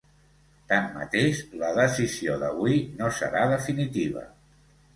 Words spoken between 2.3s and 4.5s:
d’avui no serà definitiva.